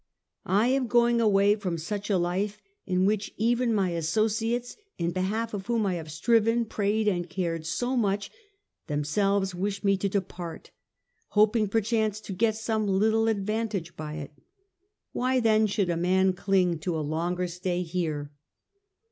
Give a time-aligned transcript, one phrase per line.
[0.47, 5.53] I am going away from such a life, in which even my associates, in behalf
[5.53, 8.31] of whom I have striven, prayed, and cared so much,
[8.87, 10.71] themselves wish me to depart,
[11.27, 14.31] hoping perchance to get some little advantage by it.
[15.11, 18.31] Why then should a man cling to a longer stay here